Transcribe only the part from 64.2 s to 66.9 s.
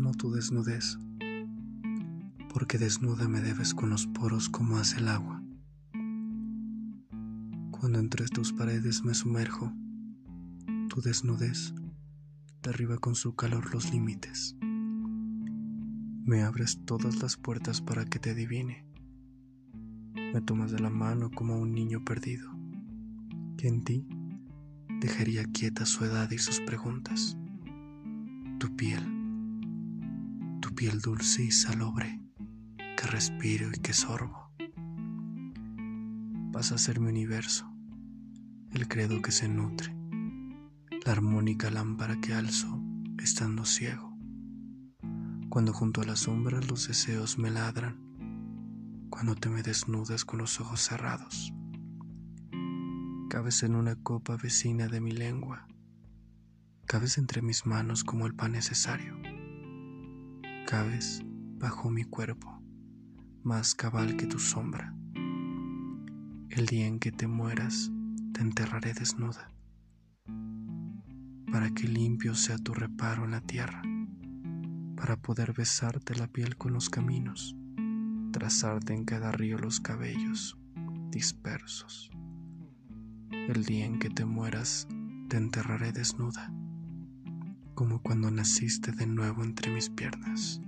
tu sombra. El día